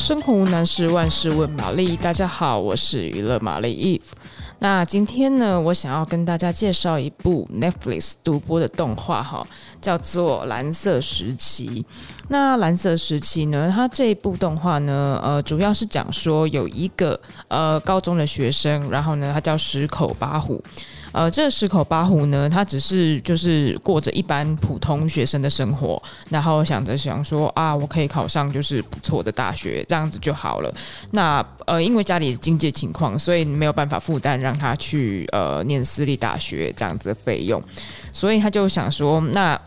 [0.00, 1.94] 生活无难事，万事问玛丽。
[1.94, 4.10] 大家好，我是娱乐玛丽 Eve。
[4.60, 9.46] 那今天呢，我想要跟大家介绍一部 Netflix 独播的动画，哈，
[9.78, 11.82] 叫做《蓝色时期》。
[12.28, 20.62] 那《蓝色时期》呢，它这一部动画呢，呃，主要是讲说有一个呃高中的学生，然后呢，他叫石口八虎。
[21.12, 30.72] 呃，这十口八虎呢，他只是就是过着一般普通学生的生活，然后想着想说啊，我可以考上就是不错的大学，这样子就好了。
[31.12, 37.62] 那呃，因为家里的经济情况，所以没有办法负担让他去呃念私立大学这样子的费用，
[38.12, 39.60] 所以他就想说那。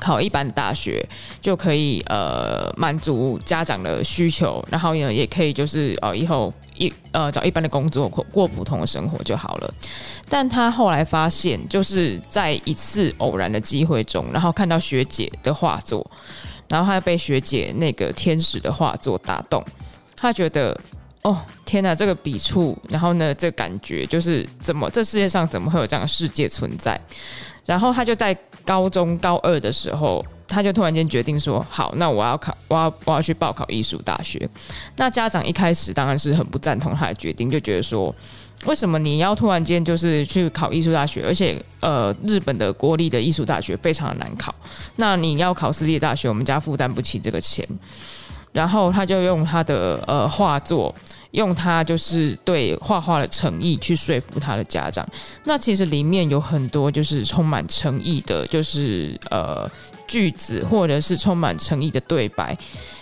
[0.00, 1.04] 考一般的大学
[1.40, 9.74] 就可以呃满足家长的需求，然后呢也可以就是呃以后一呃找一般的工作过过普通的生活就好了。
[10.28, 16.04] 但他后来发现，就是在一次偶然的机会中，然后看到学姐的画作，
[16.68, 19.64] 然后他被学姐那个天使的画作打动，
[20.16, 20.78] 他觉得
[21.22, 27.00] 哦天哪，这个笔触，然后呢这感觉就是怎么这世界上怎么会有这样的世界存在？
[27.66, 34.46] 然后他就在高中高二的时候，他就突然间决定说：“好，那我要考，我要我要去报考艺术大学。”
[34.96, 38.14] 那家长一开始当然是很不赞同他的决定，就觉得说
[38.66, 41.24] ：“为什么你要突然间就是去考艺术大学？
[41.24, 44.54] 而且呃，日本的国立的艺术大学非常的难考，
[44.96, 47.66] 那你要考私立大学，我们家负担不起这个钱。”
[48.52, 50.94] 然后他就用他的呃画作。
[51.34, 55.06] 用他就是对画画的诚意去说服他的家长。
[55.44, 59.70] 那其实里面有很多就是充满诚意的，就是呃
[60.08, 62.56] 句子，或者是充满诚意的对白，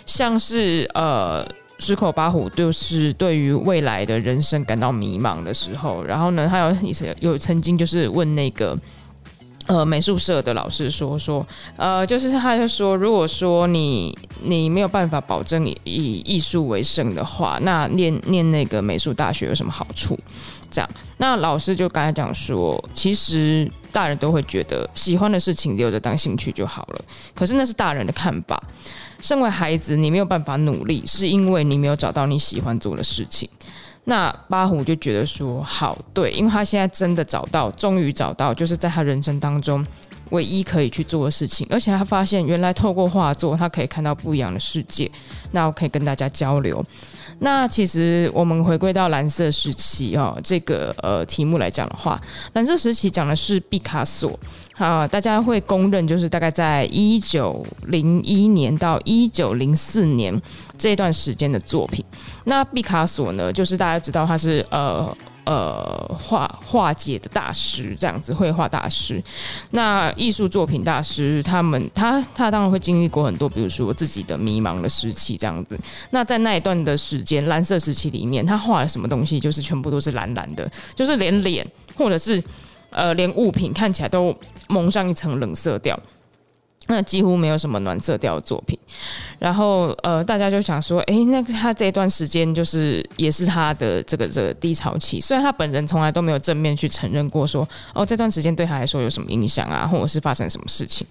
[0.05, 1.47] 像是呃
[1.79, 6.75] 石口八虎就是对于未来的人生感到迷茫的时候，然后呢，他有
[7.19, 8.77] 有曾经就是问那个。
[9.65, 11.45] 呃，美术社的老师说说，
[11.77, 20.19] 呃，就是他就说，如果说你你没有办法保证以以艺术为生的话，那念念那个美术大学有什么好处？
[20.69, 28.61] 这样，那老师就刚才讲说，其实大人都会觉得喜欢的事情留着当兴趣就好了，可是那是大人的看法。
[29.21, 33.47] 身为孩子，你没有办法努力，是因为你没有找到你喜欢做的事情。
[34.05, 39.85] 那八虎就觉得说好，对，因为他现在真的找到，终于找到，就是在他人生当中
[40.29, 45.09] 唯一可以去做的事情，而且他发现原来透过画作，他可以看到不一样的世界，
[45.51, 46.83] 那我可以跟大家交流。
[47.39, 52.19] 那其实我们回归到蓝色时期哦，这个呃题目来讲的话，
[52.53, 54.39] 蓝色时期讲的是毕卡索。
[54.77, 60.35] 啊，大家会公认，就是大概在一九零一年到一九零四年
[60.79, 62.03] 这段时间的作品。
[62.45, 69.21] 那毕卡索呢，就是大家知道他是呃呃画画界的大师，这样子绘画大师。
[69.71, 75.79] 那艺术作品大师，他们他他当然会经历过很多，比如说自己的迷茫的时期这样子。
[76.11, 81.65] 那在那一段的时间，蓝色时期里面，他画了什么东西，就是全部都是蓝蓝的，就是连脸
[81.95, 82.43] 或者是。
[82.95, 84.31] 呃，连物品看起来都
[84.67, 85.99] 蒙上一层冷色调，
[86.87, 88.77] 那几乎没有什么暖色调的作品。
[89.39, 95.19] 然后，呃，大家就想说，诶，那他这段时间就是也是他的这个这个低潮期。
[95.19, 101.05] 虽然他本人从来都没有正面去承认过说，哦，这段时间对他来说有什么影响啊，或者是发生什么事情。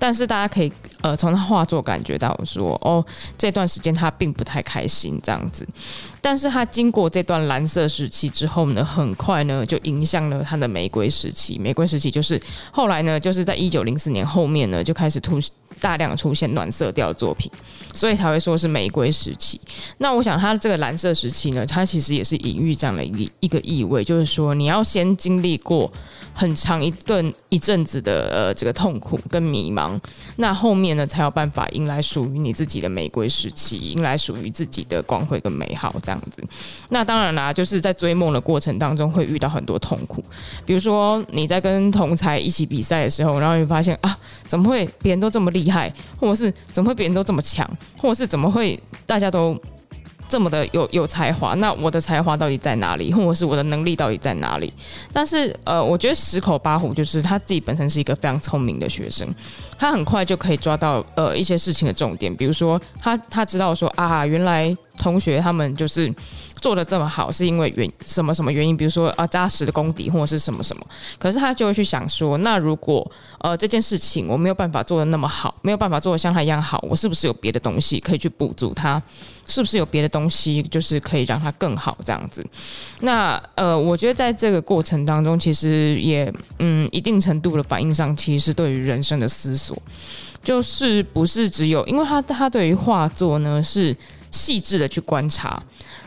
[0.00, 3.04] 但是大家可以呃从他画作感觉到说，哦，
[3.36, 5.66] 这段时间他并不太开心这样子。
[6.20, 11.58] 但是他经过这段蓝色时期之后呢，很快呢就迎向了他的玫瑰时期。
[11.58, 12.40] 玫瑰时期就是
[12.72, 15.40] 后来呢，就是在一九零四年后面呢就开开始突
[15.80, 17.50] 大量出现暖色调作品，
[17.94, 19.58] 所以才会说是玫瑰时期。
[19.96, 25.90] 那我想它这个蓝色时期呢，它其实也是隐喻这样的一一个意味，就是说你要先经历过
[26.34, 29.98] 很长一段一阵子的呃这个痛苦跟迷茫，
[30.36, 36.44] 那后面呢才有办法迎来属于你自己的玫瑰时期，迎来属于自己的光辉跟美好这样子。
[36.90, 40.22] 那当然啦，就是在追梦的过程当中会遇到很多痛苦，
[40.66, 49.56] 比如说你在跟同才一起比赛的时候，然后你发现啊，怎么会别人都这么厉害，或者是怎么会别人都这么强，或者是怎么会大家都。
[50.30, 54.70] 这么的有有才华，那我的才华到底在哪里，或者是我的能力到底在哪里？
[55.10, 59.26] 但是呃，我觉得十口八虎就是他自己本身是一个非常聪明的学生，
[59.78, 66.12] 他很快就可以抓到呃一些事情的重点，比如说他他知道说啊，原来同学他们就是。
[66.60, 68.76] 做得这么好，是因为原什么什么原因？
[68.76, 70.84] 比如说啊，扎实的功底或者是什么什么。
[71.16, 73.08] 可是他就会去想说，那如果
[73.38, 79.00] 呃这件事情我没有办法做得那么好，没有办法做得像他一样好，我是不是有别的东西可以去补足他？
[79.46, 82.44] 是不是有别的东西就是可以让他更好这样子？
[83.02, 89.80] 那呃，我觉得在这个过程当中，其实也嗯一定程度的反映上，其实是对于人生的思索，
[90.42, 93.96] 就是不是只有因为他他对于画作呢是。
[94.30, 95.62] 细致的去观察，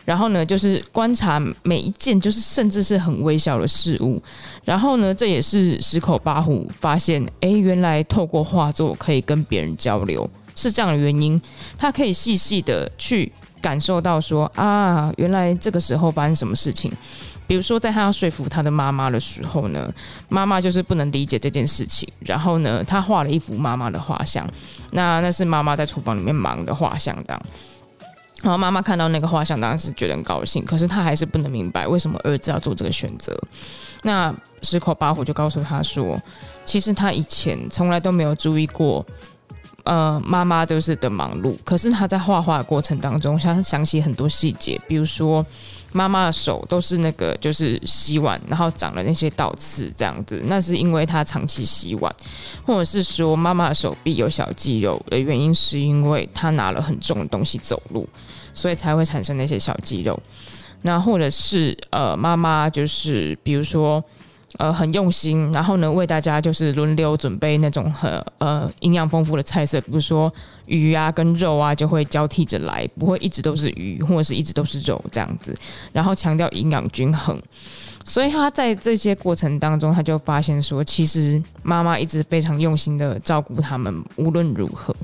[0.06, 4.22] 然后呢，就是观察每一件，就是甚至是很微小的事物。
[4.64, 11.42] 然后呢，这也是十口八虎发现，哎，原来透过画作可以跟别人交流，是这样的原因。
[11.78, 16.92] 他可以细细的去感受到说，啊，原来这个时候发生什么事情。
[17.48, 19.94] 比如说，在他要说服他的妈妈的时候呢，
[20.30, 22.08] 妈妈就是不能理解这件事情。
[22.22, 24.48] 然后呢，他画了一幅妈妈的画像，
[24.92, 27.42] 那那是妈妈在厨房里面忙的画像，这样。
[28.42, 33.38] 然后妈妈看到那个画像，当时觉得很高兴，可是她还是不能明白为什么儿子要做这个选择。
[34.04, 36.20] 那十口八虎就告诉她说，
[36.66, 39.06] 其实他以前从来都没有注意过。
[39.84, 45.44] 呃，妈妈都是的忙碌，可是她在画画的过程当中，想想起很多细节，比如说
[45.92, 52.14] 妈妈的手都是那个就是洗碗，然后长了那些倒刺这样子，那是因为她长期洗碗，
[52.66, 58.08] 或者是说妈妈的手臂有小肌肉的原因，是因为她拿了很重的东西走路，
[58.54, 60.20] 所以才会产生那些小肌肉。
[60.84, 64.04] 那或者是呃，妈妈就是比如说。
[64.58, 70.32] 呃，很用心，然后呢，为大家就是轮流准备那种很呃营养丰富的菜色，比如说
[70.66, 75.56] 鱼啊跟肉啊就会交替着来，不会一直都是鱼或者是一直都是肉这样子，
[75.94, 77.40] 然后强调营养均衡。
[78.04, 84.96] 所以他在这些过程当中，他就发现说，其实妈妈一直非常用心的照顾他们，无论如何，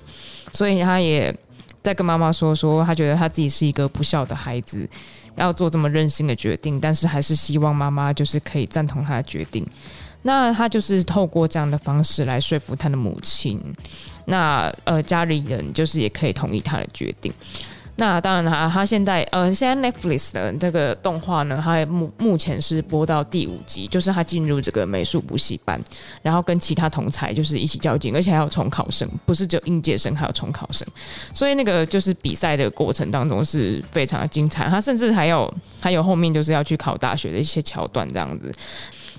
[0.51, 1.33] 所以他也。
[1.83, 4.85] 在跟妈妈说说，他觉得他自己是一个不孝的孩子，
[5.37, 9.65] 要做这么任性的决定，但是还是希望妈妈就是可以赞同他的决定。
[10.23, 13.61] 那他就是透过这样的方式来说服他的母亲，
[14.25, 17.31] 那呃家里人就是也可以同意他的决定。
[17.99, 25.81] 那当然哈，他现在呃，现在 Netflix 的这个动画呢，它目目前是播到第五集，就是他进入这个美术补习班，
[26.21, 30.87] 然后跟其他同才就是一起较劲，而且还有重考生，不是只有应届生，还有重考生，
[31.33, 35.51] 所以那个就是比赛的过程当中是非常的精彩，他甚至还有
[35.81, 38.53] 还有后面就是要去考大学的一些桥段这样子。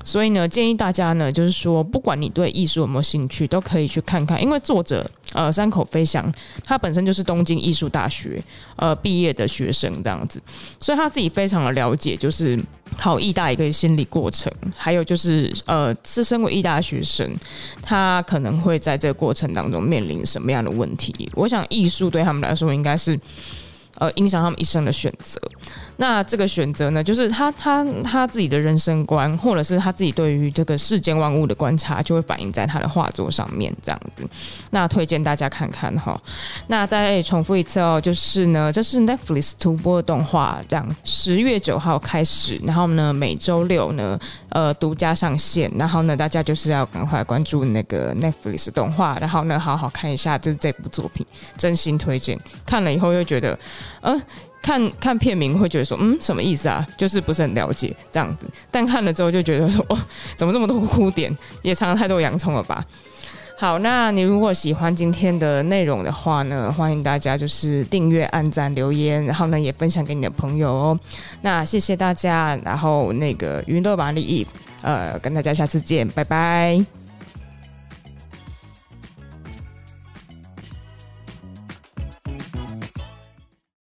[0.05, 4.41] 所以呢，建议大家呢，就是说，不管你对艺术有没有兴趣，都可以去看看。
[4.41, 5.05] 因为作者
[5.39, 6.31] 呃山口飞翔，
[6.65, 8.43] 他本身就是东京艺术大学
[8.75, 10.43] 呃毕业的学生这样子，
[10.81, 12.59] 所以他自己非常的了解，就是
[12.97, 17.33] 考艺大一个心理过程，还有就是呃，自身为艺大学生，
[17.81, 21.31] 他可能会在这个过程当中面临什么样的问题。
[21.35, 23.19] 我想，艺术对他们来说，应该是。
[24.01, 25.41] 呃，影响他们一生的选择。
[25.99, 34.25] 那这个选择呢，就是他他他自己的人生观，或者是他自己对于这个世间万物的观察，就会反映在他的画作上面，这样子。
[34.71, 36.19] 那推荐大家看看哈。
[36.69, 44.19] 那再重复一次哦，就是呢，这是 Netflix 独播的动画，这样十月九号开始，然后呢，每周六呢，
[44.51, 45.71] 呃，独家上线。
[45.77, 52.39] 然后呢，大家就是要赶快关注那个 Netflix 动画，然后呢，好好看一下就是这部作品，真心推荐。
[52.65, 53.59] 看了以后又觉得。
[54.03, 54.21] 嗯，
[54.63, 56.87] 看看片名会觉得说，嗯，什么意思啊？
[56.97, 58.47] 就是不是很了解这样子。
[58.71, 59.99] 但看了之后就觉得说， 哦，
[60.37, 61.37] 怎么这么多污点？
[61.63, 62.85] 也藏了太多洋葱了吧？
[63.57, 71.01] 好，那你如果喜欢今天的内容的话呢，欢迎大家就是订阅、按赞、留言，然后呢也分享给你的朋友哦。
[71.43, 74.47] 那谢谢大家，然后那个娱乐玛丽
[74.83, 77.08] 呃，跟大家下次见，拜拜。